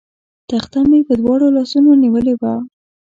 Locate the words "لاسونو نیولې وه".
1.57-2.53